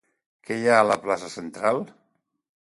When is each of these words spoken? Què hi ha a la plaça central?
Què 0.47 0.55
hi 0.61 0.65
ha 0.71 0.79
a 0.83 0.87
la 0.93 0.97
plaça 1.03 1.29
central? 1.35 1.79